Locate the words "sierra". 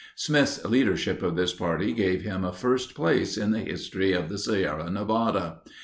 4.39-4.89